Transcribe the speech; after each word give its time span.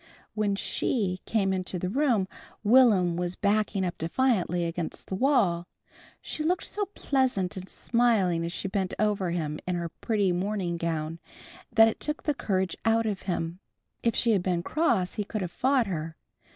When 0.33 0.55
She 0.55 1.19
came 1.27 1.53
into 1.53 1.77
the 1.77 1.87
room 1.87 2.27
Will'm 2.63 3.17
was 3.17 3.35
backed 3.35 3.75
up 3.75 3.99
defiantly 3.99 4.65
against 4.65 5.05
the 5.05 5.13
wall. 5.15 5.67
She 6.23 6.41
looked 6.43 6.65
so 6.65 6.85
pleasant 6.95 7.55
and 7.55 7.69
smiling 7.69 8.43
as 8.43 8.51
she 8.51 8.67
bent 8.67 8.95
over 8.97 9.29
him 9.29 9.59
in 9.67 9.75
her 9.75 9.89
pretty 9.89 10.31
morning 10.31 10.77
gown, 10.77 11.19
that 11.71 11.87
it 11.87 11.99
took 11.99 12.23
the 12.23 12.33
courage 12.33 12.75
out 12.83 13.05
of 13.05 13.21
him. 13.29 13.59
If 14.01 14.15
she 14.15 14.31
had 14.31 14.41
been 14.41 14.63
cross 14.63 15.13
he 15.13 15.23
could 15.23 15.41
have 15.43 15.51
fought 15.51 15.85
her. 15.85 16.15